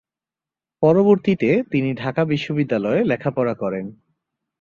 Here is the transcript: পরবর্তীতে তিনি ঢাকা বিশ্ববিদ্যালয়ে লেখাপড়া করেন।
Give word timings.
পরবর্তীতে 0.83 1.49
তিনি 1.71 1.89
ঢাকা 1.93 2.21
বিশ্ববিদ্যালয়ে 2.25 3.01
লেখাপড়া 3.03 3.53
করেন। 3.53 3.85